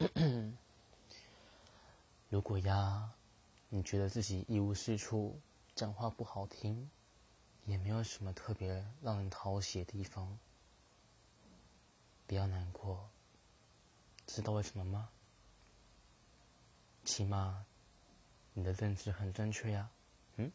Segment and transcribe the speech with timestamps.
[2.30, 3.12] 如果呀，
[3.68, 5.38] 你觉得自己一无是处，
[5.74, 6.90] 讲话不好听，
[7.66, 10.38] 也没有什么特别让人讨喜的地方，
[12.26, 13.10] 不要难过。
[14.26, 15.10] 知道为什么吗？
[17.04, 17.66] 起码
[18.54, 19.90] 你的认知很正确呀。
[20.36, 20.50] 嗯。